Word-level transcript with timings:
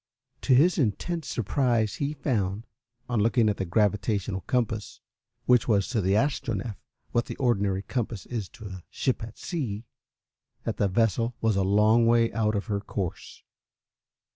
To 0.41 0.55
his 0.55 0.79
intense 0.79 1.27
surprise 1.27 1.97
he 1.97 2.15
found, 2.15 2.65
on 3.07 3.19
looking 3.19 3.49
at 3.49 3.57
the 3.57 3.65
gravitational 3.65 4.41
compass, 4.47 4.99
which 5.45 5.67
was 5.67 5.89
to 5.89 6.01
the 6.01 6.13
Astronef 6.15 6.75
what 7.11 7.25
the 7.25 7.35
ordinary 7.35 7.83
compass 7.83 8.25
is 8.25 8.49
to 8.49 8.65
a 8.65 8.83
ship 8.89 9.23
at 9.23 9.37
sea, 9.37 9.85
that 10.63 10.77
the 10.77 10.87
vessel 10.87 11.35
was 11.39 11.55
a 11.55 11.61
long 11.61 12.07
way 12.07 12.33
out 12.33 12.55
of 12.55 12.65
her 12.65 12.79
course. 12.81 13.43